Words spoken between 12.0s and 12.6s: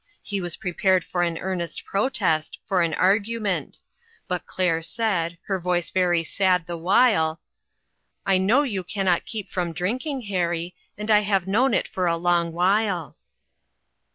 a long